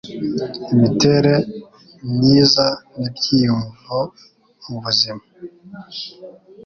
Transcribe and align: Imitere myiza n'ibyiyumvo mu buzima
Imitere 0.73 1.33
myiza 2.13 2.65
n'ibyiyumvo 2.97 3.97
mu 4.65 4.77
buzima 4.83 5.23